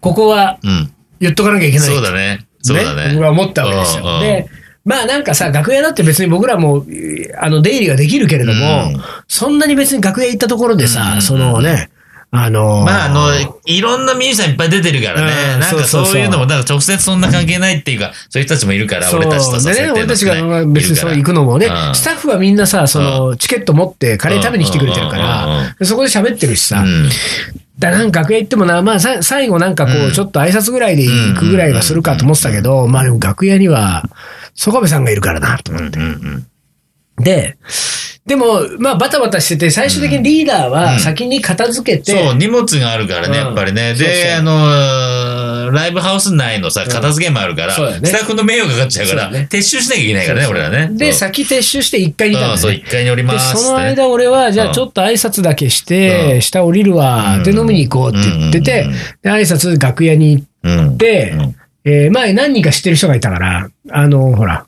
[0.00, 0.92] ここはうん。
[1.20, 1.88] 言っとかなきゃいけない。
[1.88, 2.46] そうだね。
[2.62, 3.14] そうだね。
[3.14, 4.20] 僕は思ったわけですよ。
[4.20, 4.46] で、
[4.84, 9.02] まあなんかさ、楽屋だって別に僕らも、えーあの、出入りができるけれども、うん。
[9.28, 11.90] そんなに別に楽屋行ったところでさ、うんそのね、
[12.32, 15.32] あのーまあ、あの、いろんなミュージシャンいっぱい出てるからね。
[15.54, 21.94] うんなんかそういうのも、だから直接そんな関係ないっていうか、そういう人たちもいるから、俺たちとさ、でね、設定俺たちが別にそう行くのもね、うん。
[21.94, 27.10] スタッフはみんなさ、その、チケット持ってカレー食べに来てくれてるから、でそこで喋ってるしさ、うん
[27.80, 30.06] だからなんか楽屋行ってもな、まあさ最後なんかこうん。
[30.08, 34.04] う、ちょっと挨拶ぐらいで行くぐらいはするかと思ってたけど、まあでも楽屋には、
[34.54, 35.98] 曽我部さんがいるからな、と思って。
[35.98, 36.46] うんうん
[37.22, 37.58] で、
[38.24, 43.46] でも、まあバタバタしてて、最終的にリーダーは先に片付けて、そう、荷物があるからね、うん。
[43.46, 43.94] やっぱりね。
[43.94, 44.14] そうそう。
[44.14, 44.52] で、あの、
[45.70, 50.88] の、ライブハウス内のさ、片付けもあるから、そうだよねスタッフの迷惑かかっちゃうから、そうだね撤収しなきゃいけないからね、俺らね。
[50.92, 52.78] で、そう先撤収して1階にいたんだうん、そう、ね。
[52.78, 53.60] 一階におりまですってね。
[53.62, 60.98] その間俺は、じゃあちょっと挨拶だけして、うん下降りるわ、で飲みに行こうって言っててうんうんうん、で、挨拶楽屋に行っうん。
[60.98, 64.66] てうん、えー前何人か知ってる人がいたから、あの、ほら、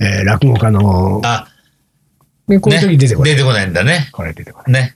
[0.00, 1.48] えー落語家の、あ、
[2.48, 3.30] ねこういう時出てこない。
[3.32, 4.08] 出てこないんだね。
[4.12, 4.82] これ出てこない。
[4.82, 4.95] ね。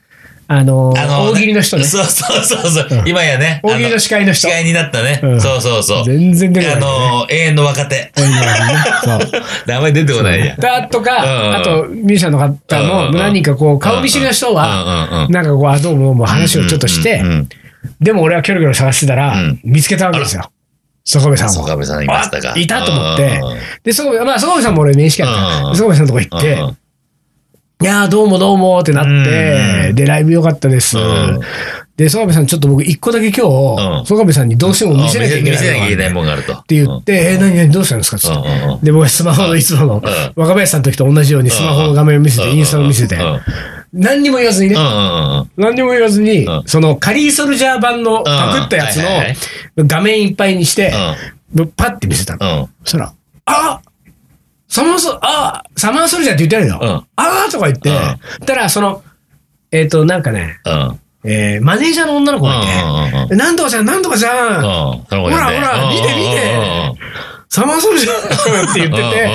[0.53, 1.85] あの、あの、大喜利の人ね。
[1.85, 3.03] そうそうそうそう。
[3.05, 3.61] 今やね。
[3.63, 5.21] 大喜利の司会の人司会になったね。
[5.23, 6.03] うんそうそうそう。
[6.03, 6.87] 全然出てこあない、ね。
[6.87, 8.11] の、永遠の若手。
[8.15, 8.49] 大喜利のね
[9.05, 9.41] そう。
[9.65, 10.55] 名前出てこないや。
[10.57, 17.49] だとうんうんか、あと、ミュージシャンの方うんうんも何人かこう、顔見知りの人は、うんうんうんなんかこう、あ、どうもどうも話をちょっとしてうんうんうん、
[18.01, 20.51] でも俺はキョロキョロ探してたらうん、見つけたわけですよ。
[21.03, 21.51] 曽我部さんを。
[21.53, 23.57] 曽我部さんいましたかあいたと思ってうんうんうん。
[23.83, 25.67] で、曽我部、まあ、曽我部さんも俺面識あった。
[25.69, 26.77] うん曽我部さんのとこ行ってうんうん、
[27.81, 29.95] いやー、どうもどうもってなって、うん。
[29.95, 30.99] で、ライブ良かったです。
[30.99, 31.39] うん。
[31.97, 34.03] で、曽我部さん、ちょっと僕一個だけ今うん。
[34.03, 36.53] 日、曽我部さんにどうしても見せなきゃいけない見せなきゃいけないもんがあると。
[36.53, 38.19] っって言って、えー、何何どうしたんですか？
[38.19, 38.37] つって。
[38.37, 38.81] うんうんうん。
[38.81, 40.01] で、僕はスマホのいつものん、
[40.35, 43.17] 若林さんの時と同じようにスマホの画面を見せて、インスタを見せて
[43.93, 44.75] 何にも言わずにね。
[45.57, 48.97] 何にも言わずにうん、そのカリーソルジャー版のパクったやつ
[49.75, 50.93] の画面いっぱいにして、
[51.75, 52.61] パッて見せたの。
[52.61, 52.67] うん。
[52.83, 53.13] そしたら、
[53.45, 53.81] あ
[54.71, 56.79] サマーソ、あサマーソルジャーって言ってあるよ。
[56.81, 57.07] うん。
[57.17, 58.45] あーとか言って、うん。
[58.45, 59.03] たら、その、
[59.69, 60.73] えっ、と、なんかね、うん。
[60.73, 60.99] うん。
[61.23, 64.63] えーマネージャーの女の子がいて、うんうんなんとかちゃん、なんとかちゃん、うん。
[64.63, 66.93] ほほらほら見て見て。
[67.49, 69.29] サマーソルジャーって言ってて、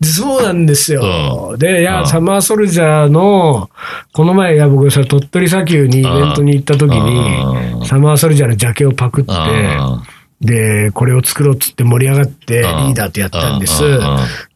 [0.00, 1.56] でそうなんですよ。
[1.58, 2.06] で、いや、うん。
[2.06, 3.68] サマーソルジャーの、
[4.12, 9.32] この前、いや、僕、それ鳥取砂丘にイベントに行った時うんに、サマーソルジャーのジャケをパクって、
[10.40, 13.82] で、これを作ろうっつって盛り上がって、リーダーとやったんです。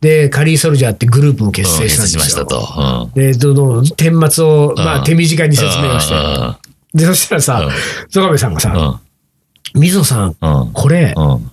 [0.00, 3.08] で、カリーソルジャーってグループも結成したんしましたですよ。
[3.08, 3.10] と。
[3.14, 6.14] で、どの、顛末を、まあ、うん手短に説明をして。
[6.94, 7.72] で、そしたらさうん、
[8.10, 9.00] 曽我部さんがさ、
[9.74, 10.70] 水野さん、うん。
[10.72, 11.51] これ、うん。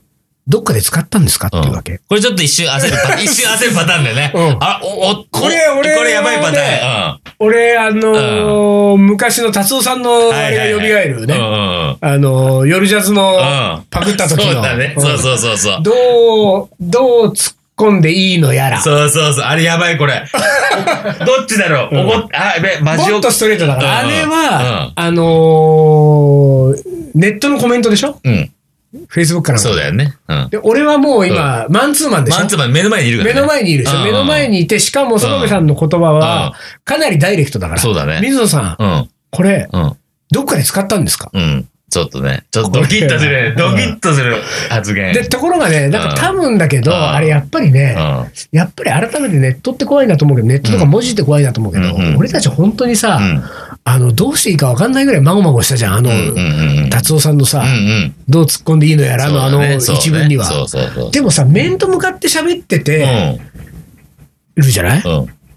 [0.50, 1.48] どっかで使ったんですか？
[1.48, 2.00] っていうわけ。
[2.10, 4.32] これちょっと一瞬焦るパターン、 一瞬焦るパターンだよね。
[4.34, 7.20] うんあ、お、お、これ俺これやばいパターン。
[7.40, 10.80] 俺、あのー昔の達夫さんのあれが蘇
[11.20, 11.36] るね。
[11.36, 14.54] あのー夜ジャズのうんパクった時の。
[14.54, 14.96] そうだね。
[14.98, 15.80] んそうそうそうそう。
[15.84, 18.82] どう、どう突っ込んでいいのやら。
[18.82, 19.46] そうそうそう。
[19.46, 20.24] あれやばいこれ。
[21.26, 24.00] どっちだろうおごあ、やべ、マジオもっとストレートだから。
[24.00, 26.76] あうんれうんは、あのー
[27.16, 28.52] ネットのコメントでしょうん。
[29.10, 30.16] ?Facebook からのそうだよね。
[30.28, 30.50] うん。
[30.50, 32.40] で、俺はもう今、マンツーマンでしょ？
[32.40, 33.42] マンツーマン目の前にいるから目ね。
[33.42, 33.98] の前にいるでしょ？
[33.98, 36.54] うん目の前にいて、しかも、園部さんの言葉は、
[36.86, 37.80] かなりダイレクトだから。
[37.80, 39.10] そうだね水野さん、うん。
[39.32, 39.94] これ、うん。
[40.32, 41.30] どっかで使ったんですか？
[41.34, 41.68] うん。
[41.92, 42.46] ちょっとね。
[42.52, 43.56] ちょっとドキッとする。
[43.58, 44.36] ドキッとする
[44.70, 45.12] 発言。
[45.12, 47.96] で、ところがね、なんか多分だけど、うんあれやっぱりね、
[48.52, 53.44] やっぱり改めてネットって怖いなと思うけど、ネットとか文字って怖いなと思うけど、俺たち本当にさ、うん
[53.86, 56.90] あの、どうしていいか分かんないぐらいまごまごしたじゃん、あの。
[56.90, 57.66] 達夫さんのさ。
[58.28, 60.46] どう突っ込んでいいのやらのあの一文には。
[60.46, 61.12] そうそうそう。
[61.12, 63.40] でもさ、面と向かって喋ってて
[64.56, 65.04] るじゃない？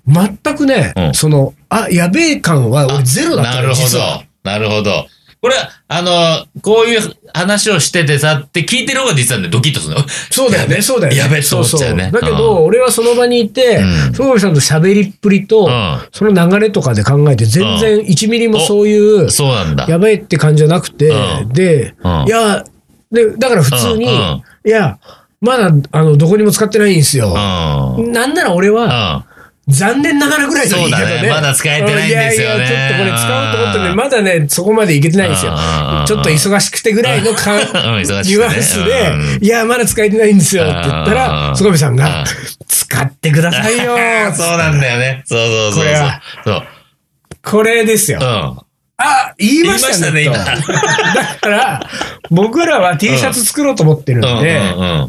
[0.06, 3.88] 全くね、うんその、あ、やべえ感は俺ゼロだったのなるほ。
[3.88, 3.98] ど。
[4.44, 5.06] なるほど。
[5.42, 5.57] これ、
[5.88, 7.00] あの、こういう
[7.35, 10.09] 話をしててさって聞いてる方が実はね、ドキッとするの。
[10.31, 11.18] そうだよね、そうだよね。
[11.18, 11.42] やべ。
[11.42, 19.87] そうそうだけど、俺はその場にいてうん、曽我部さんと喋りっぷりと、うんその流れとかで考えて、全然1ミリもそういう、そうなんだ。
[19.88, 22.64] やべえって感じじゃなくて、うんで、うんいや、
[23.11, 24.07] で、だから普通に、
[24.64, 25.00] いや、
[25.40, 27.35] まだ、あの、どこにも使ってないんですよ。
[27.98, 28.12] うん。
[28.12, 29.32] なんなら俺は、うん。
[29.72, 31.28] 残念ながらぐらいの言い方そうだね。
[31.30, 32.56] まだ使えてないんですよね。
[32.56, 35.52] いやいや、ちょっとこれ使おうと思ってね、まだね、そこまでいけてないんですよ。
[36.06, 41.56] ちょっと忙しくてぐらいのか ニュアンスでうん、いや、まだ使えてないんですよって言ったら、うん。
[41.56, 41.96] 曽我部さんうん。
[41.96, 42.24] が、
[42.68, 43.96] 使ってくださいよ
[44.35, 45.22] そうなんだよね。
[45.26, 45.85] そうそうそうそう。
[45.85, 46.62] これはそう。
[47.42, 48.18] これですよ。
[48.20, 48.24] う。
[48.24, 48.71] ん。
[48.98, 50.22] あ、言いましたね。
[50.24, 51.81] 言いましたねとだから、
[52.31, 54.61] 僕らは T シャツ作ろうと思ってるんで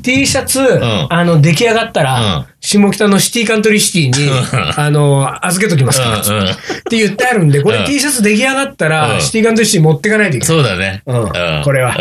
[0.02, 1.08] T シャツ、ん。
[1.14, 2.06] あの、出来上がったうん。
[2.06, 4.32] ら、下北のシティカントリーシティに、
[4.78, 6.10] あの、預けときますか。
[6.10, 6.24] ら、っ
[6.90, 7.86] て言ってあるんで、これうん。
[7.86, 9.22] T シャツ出来上がったうら、ん。
[9.22, 10.58] シティカントリーシティに持ってかないといけない。
[10.58, 11.04] そうだね。
[11.06, 11.14] う
[11.60, 11.64] ん。
[11.64, 11.96] これは。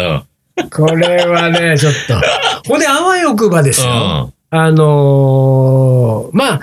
[0.57, 0.71] うん。
[0.71, 2.69] これはね、 ちょっと。
[2.69, 4.33] ほんで、あわよくばですよ。
[4.53, 4.59] うん。
[4.59, 6.61] あのーまあ、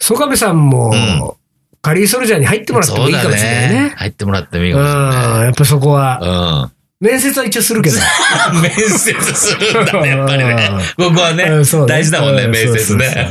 [0.00, 1.36] 曽我部さんも、
[1.84, 3.92] カリーソルジャーに入ってもらってもいいかもしれないね。
[3.96, 5.44] 入ってもらってもいいうん、かもしれない。
[5.44, 6.70] やっぱそこは。
[6.70, 7.06] うん。
[7.06, 7.96] 面接は一応するけど。
[8.62, 8.98] 面接
[9.34, 10.70] するんだね、 やっぱりね。
[10.96, 13.30] ここはねうんそう、大事だもんね、う面接ね。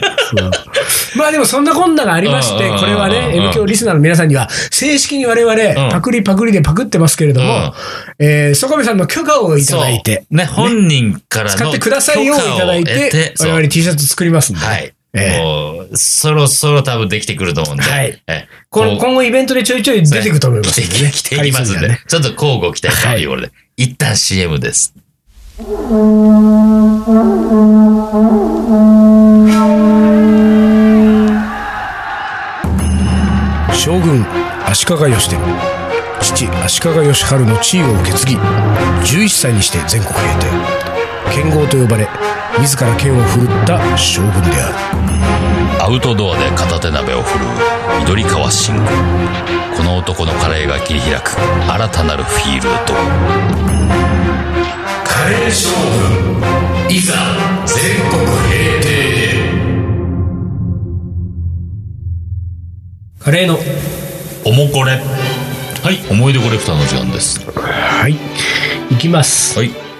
[1.15, 7.73] まあでもそんなこんながありましてうん、これはね、うん M 教リスナーの皆さんには、正式に我うん々、パクリパクリでパクってますけれどうんも、
[8.19, 14.63] えー、曽我部さんの許可をいただいて、ね、本人からの使ってくださいよをいただいて、我々 T シャツ作りますんで。
[14.63, 14.93] はい。
[15.15, 15.41] ええ。
[15.41, 17.83] もう、そろそろ多分できてくると思うんで。
[17.83, 18.21] はい。
[18.27, 21.11] え今後イベントでちょいちょい出てくると思いますんでね。
[21.11, 21.99] 来ていきますんで、ね。
[22.07, 24.93] ちょっと交互期待ということで、一旦 CM です。
[33.75, 34.25] 将軍
[34.65, 35.83] 足利義輝。
[36.21, 40.82] 父足利義晴の地位を受け継ぎ11歳にして全国平定
[41.33, 42.07] 剣豪と呼ばれ
[42.59, 45.83] 自ら剣を振るった将軍である。
[45.83, 47.49] アウトドアで片手鍋を振るう
[48.01, 48.81] 緑川信吾。
[49.75, 52.93] この男のカレーが切り開く新たなるフィールド。
[55.03, 55.69] カレー将
[56.87, 57.15] 軍いざ
[57.65, 58.93] 全国平定
[63.19, 63.57] カレーの。
[64.45, 65.01] おもこれ。
[65.81, 65.99] はい。
[66.11, 67.39] 思い出コレクターの時間です。
[67.59, 68.15] はい。
[68.91, 69.57] いきます。
[69.57, 69.92] はい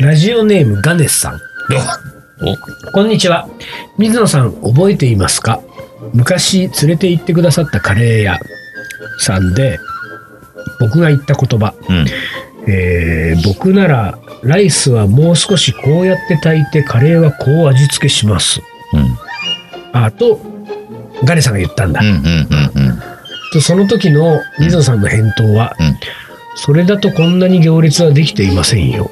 [0.00, 1.40] ラジオネームガネスさん。
[2.40, 2.92] お。
[2.92, 3.48] こんにちは。
[3.98, 5.60] 水野さん覚えていますか？
[6.14, 8.38] 昔連れて行ってくださったカレー屋
[9.18, 9.80] さんで
[10.78, 12.06] 僕が言った言葉、うん。
[12.70, 18.60] えー僕ならライスはもう少しこうやって炊いてカレーはこう味付けします。
[18.92, 19.18] うん。
[19.92, 20.40] あと
[21.24, 22.00] ガネさんが言ったんだ、
[23.52, 25.98] とその時の水野さんの返答は、うん。
[26.54, 29.10] それだとこんなに行列はできていませんよ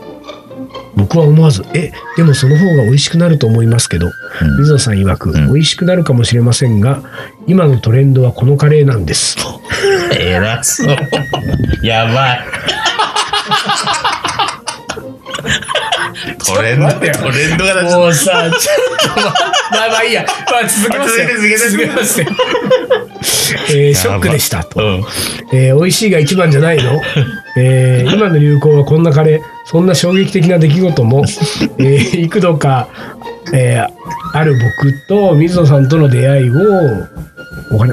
[0.96, 4.10] 僕は思わず「えでもその方が美味しくなると思いますけど、う
[4.44, 4.58] ん。
[4.58, 5.52] 水野さん曰く、ん。
[5.52, 7.02] 美味しくなるかもしれませんが
[7.46, 9.36] 今のトレンドはこのカレーなんです。
[10.18, 10.96] 偉そう。
[11.84, 12.40] やばい。
[16.44, 17.14] トレンド待ってよ。
[17.14, 21.28] トレンドが出もうさちょっとままあまあいいや、まあ、続けますよ。
[21.68, 22.26] 続けますよ。
[23.68, 25.04] えーショックでしたと、うん。
[25.52, 27.00] えー美味しいが一番じゃないの、
[27.56, 31.24] えー今の流行はこんなカレーそんな衝撃的な出来事も、
[31.78, 32.88] えー幾度か、
[33.54, 33.88] えー
[34.32, 36.54] ある僕と水野さんとの出会いを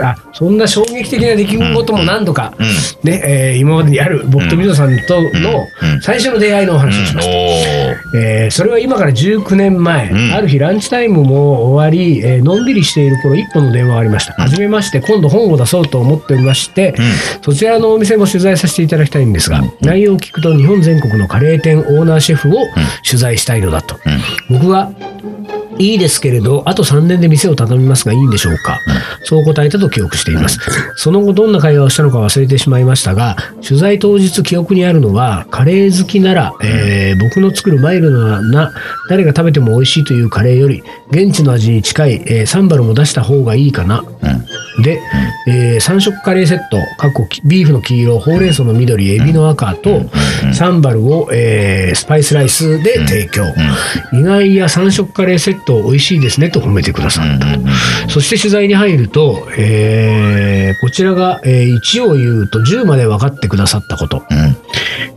[0.04, 2.66] あそんな衝撃的な出来事も何度か、うん
[3.04, 7.32] ねえー今までにある僕と水野さんとのうん最初の出会いのお話をしました。
[7.32, 8.18] おー。
[8.18, 10.34] えーそれは今から19年前、うん。
[10.34, 14.34] ある日ランチタイムも終わり、えーのんびりしている頃一本の電話がありました。
[14.34, 16.94] はじめまして、今度本を出そうと思っておりまして、
[17.42, 22.54] そちらのお店も取材させていただきたいんですが、内容を聞くと日本全国のカレー店オーナーシェフを
[23.06, 23.98] 取材したいのだと。
[24.50, 24.92] 僕は、
[25.80, 28.80] いいですけれど、あと3年で店を畳みますがいいんでしょうか、
[29.24, 30.60] そう答えたと記憶しています。
[30.96, 38.74] その後どんな会話をしたのか忘れてしまいましたが、取材当日記憶にあるのは、カレー好きなら、えー僕の作るマイルドな、
[39.10, 44.04] 誰が食べても美味しいというカレーより、現地の味に近い、えーサンバルも出した方がいいかな。
[44.82, 45.00] で、
[45.48, 50.06] え3色カレーセット、かっこビーフの黄色、ほうれん草の緑、エビの赤と、
[50.54, 53.44] サンバルを、えースパイスライスで提供。
[54.12, 58.10] 意外や3色カレーセット美味しいですねと褒めてくださった。
[58.10, 64.24] そして取材に入ると、えーこちらが、えー1を言うと10まで分かってくださったこと。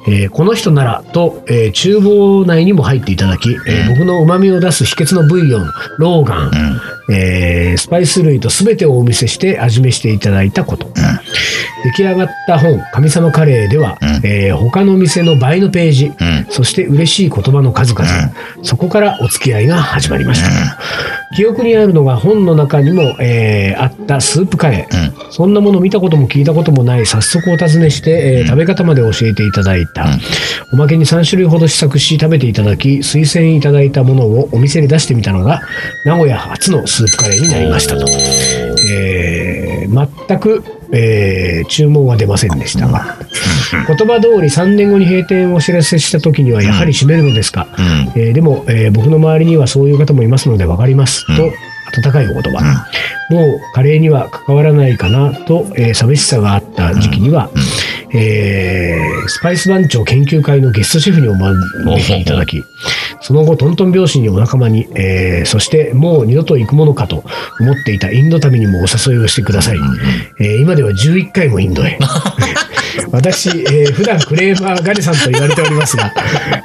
[0.09, 10.91] えーこの人ならと、えー厨房内にも入っていただき、えー僕の旨味を出す秘訣のブイヨン、ローガン、えースパイス類と全てをお見せして味見していただいたこと。
[11.85, 16.13] 出来上がった本、神様カレーでは、えー他の店の倍のページ、
[16.51, 18.07] そして嬉しい言葉の数々、
[18.63, 20.79] そこからお付き合いが始まりました。
[21.37, 30.07] 記憶にあるのが本の中にも、えーあったスープカレー、そんなもの見たことも聞いたこともない早速お尋ねして、えー食べ方まで教えていただいた、
[30.73, 35.61] おまけに3種類ほど試作し食べていただき推薦いただいたものをお店に出してみたのが
[36.05, 38.07] 名古屋初のスープカレーになりましたと、
[38.93, 39.67] えー
[40.27, 43.17] 全く、えー注文は出ませんでしたが。
[43.87, 47.67] 言葉通り3年後に閉店をお知らせした時にはやはり閉めるのですか、
[48.17, 51.53] えーでも、えー僕の周りにはそういう方もいますので分かります、と
[52.09, 52.87] 温かいお言葉、
[53.31, 57.51] もうカレーには関わらないかなと、えー寂しさがあった時期には、
[58.17, 61.57] えースパイス番長研究会のゲストシェフにお招
[62.01, 62.63] いていただき、
[63.21, 67.25] その後、トントン拍子にお仲間に、えーそしてもう二度と行くものかと
[67.61, 69.81] 思っていたインド旅にもお誘いをしてくださり、
[70.39, 71.99] えー今では11回もインドへ。
[73.11, 76.13] 私、えー普段クレーマーガネさんと言われておりますが、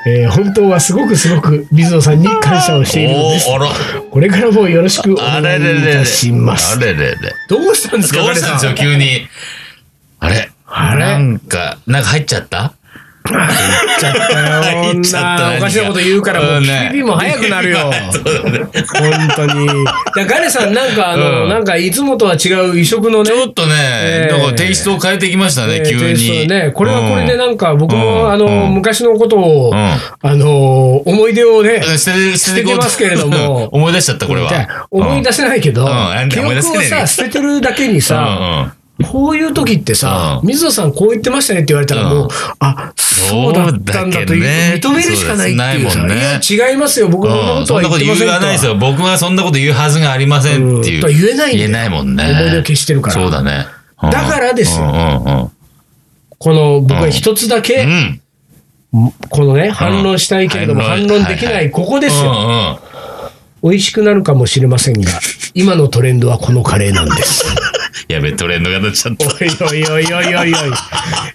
[0.05, 3.47] えー本当はすごくすごく水野さんに感謝をしているのです。
[4.11, 6.77] これからもよろしくおあ願いいたします。
[6.77, 7.15] あれれれ
[7.49, 9.27] どうしたんですか、どうしたんですよ、ガネさん急に。
[10.19, 10.50] あれ？
[10.71, 10.99] あれ？
[11.05, 12.73] なんか、なんか入っちゃった？
[13.23, 13.41] 言っ
[13.99, 14.83] ちゃったよ。
[14.93, 17.77] こんなおかしなこと言うから、もう、日々も早くなるよ。
[17.93, 19.67] 本当に。
[20.15, 21.49] だガネさん、なんか、あの、うん。
[21.49, 23.25] なんか、いつもとは違う異色のね。
[23.29, 23.33] ち。
[23.33, 26.47] ょっとね、えーなんかテイストを変えてきましたね、えー急に。
[26.47, 28.31] ね、これはこれでなんか、僕うも、ん。
[28.31, 28.73] あの、うん。
[28.73, 29.77] 昔のことを、うん。
[29.77, 33.65] あの、思い出をね、捨て捨ててますけれども。
[33.71, 34.49] 思い出しちゃった、これは。
[34.51, 34.87] あ。
[34.89, 35.87] 思い出せないけど、
[36.29, 40.47] 記憶をさ、捨ててるだけにさ、こういう時ってさ、うん。
[40.49, 42.29] 水野さんこう言ってましたねって言われたらもう、うん。
[42.59, 44.79] あ、そうだったんだというね。
[44.81, 46.05] 認めるしかないっていうさ。
[46.07, 47.07] いや違いますよ。
[47.09, 47.99] 僕そんなうん、ことはそんなこと。
[47.99, 48.75] 言ってません言わないですよ。
[48.75, 51.07] 僕はそんなこと言うはずがありませんっていう。
[51.07, 52.23] 言えない言えないもんね。
[52.23, 53.13] 思い出を消してるから。
[53.13, 53.65] そうだね。
[54.01, 54.09] うん。
[54.09, 54.79] だからです。
[54.79, 55.51] よ
[56.37, 57.61] この僕は一つだうん。
[57.61, 58.21] け、うん。
[59.29, 61.23] このね反論したいけれども反論。
[61.25, 62.79] できないここですよ。
[63.63, 65.11] 美味しくなるかもしれませんが
[65.53, 67.45] 今のトレンドはこのカレーなんです
[68.11, 69.25] やべ、トレンドが出ちゃった。
[69.27, 70.53] おいおいおいおいおいおい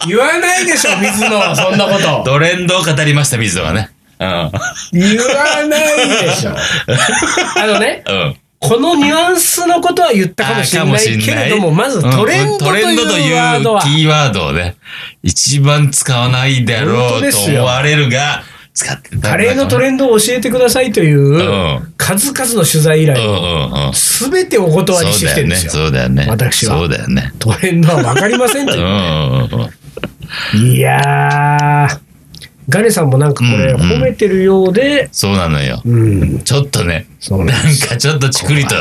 [0.06, 3.90] 言わないでしょ水野はそんなことトレンドを語りました、水野がね。
[4.18, 4.28] うん。
[4.92, 6.54] 言わないでしょ
[7.56, 8.36] あのね うん。
[8.58, 14.76] このニュアンスのことは言ったかもしれないけれども、まずトレンドとトレンドというワードはいう、キーワードをね、
[15.22, 18.42] 一番使わないだろうと思われるが、
[18.76, 23.94] 使ってカレーのトレンドを教えてくださいというん数々の取材依頼うんうんうん。
[23.94, 25.72] すべてお断りしてきてるんですよ。
[25.72, 26.26] そうだよね。
[26.28, 27.32] 私はそうだよね。
[27.38, 29.70] トレンドはわかりませんとうんうんうん
[30.54, 30.66] うん。
[30.66, 31.98] いやー、
[32.68, 35.81] ガネさんもなんかこれうんうん褒めてるようで、そうなのよ。
[35.85, 38.74] うん、ちょっとね、ななんかちょっとチクリと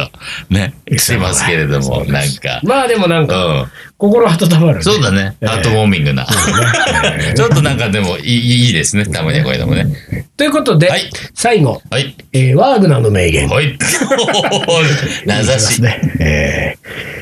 [0.50, 2.62] ね、してますけれども、なんか。
[2.63, 3.67] まあでもなんか、うん。
[3.98, 4.82] 心温まる、ね。
[4.84, 5.38] そうだね。
[5.39, 6.26] ええアートウォーミングな。
[7.36, 9.06] ちょっとなんかでもいいいいですね。
[9.06, 9.88] たまにはこういうのもね。
[10.36, 12.15] ということで、はい最後、はい。
[12.34, 13.48] えーワーグナーの名言。
[13.48, 13.78] はい。
[15.26, 15.82] 名指し。
[15.82, 16.02] ね。
[16.19, 17.15] えー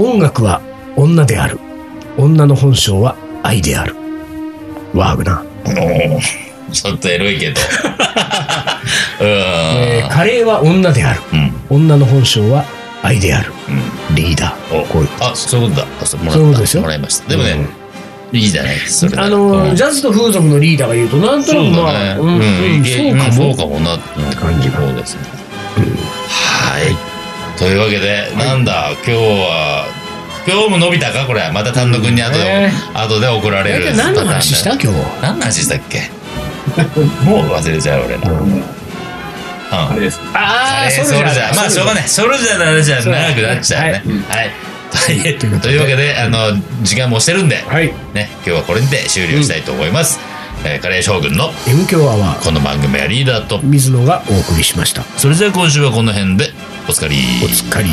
[0.00, 0.60] 音楽は
[0.94, 1.58] 女である。
[2.16, 3.96] 女の本性は愛である。
[4.94, 5.47] ワーグナー。
[6.72, 7.60] ちょっとエロいけど。
[9.20, 10.10] うえーん。
[10.10, 11.20] カレーは女である。
[11.32, 11.52] うん。
[11.70, 12.64] 女の本性は
[13.02, 13.52] 愛である。
[14.10, 14.14] うん。
[14.14, 14.80] リーダー。
[14.80, 15.08] おこういう。
[15.20, 15.86] あ、そういうことだ。
[16.02, 17.28] あそうもらうですよもらいました。
[17.28, 17.56] でもね、
[18.32, 19.10] いいじゃないですか。
[19.10, 23.32] それあのー、うんジャズと風俗のリーダーが言うと、なんとなくまあ、うん、うん、うんうかも。
[23.32, 25.20] そうかもなって感じがそうですね。
[26.28, 27.58] はい。
[27.58, 29.86] というわけで、なんだ、今日は、
[30.50, 31.26] 今日も伸びたか？
[31.26, 31.50] これ。
[31.52, 34.72] また丹野くんに後で、ね後で怒られる何の話した？
[34.72, 34.86] 今日。
[35.20, 36.10] 何の話したっけ？
[37.28, 38.30] もう忘れちゃう、俺ら。
[38.30, 38.64] うん。
[39.70, 40.18] あれです。
[40.32, 41.54] ああ、ソルジャー。
[41.56, 42.08] まあ、しょうがない。
[42.08, 44.02] ソルジャーの話は長くなっちゃうね。
[44.28, 44.38] はい。
[44.38, 44.50] はい
[45.60, 47.92] というわけで、あの、時間も押してるんで、はい。
[48.14, 50.18] ね、今日はこれにて終了したいと思います。
[50.64, 55.04] えーカレー将軍の M 強アワー、この番組はリーダーと、水野がお送りしました。
[55.18, 56.50] それじゃあ今週はこの辺で、
[56.88, 57.16] おつかり。
[57.44, 57.88] おつかり。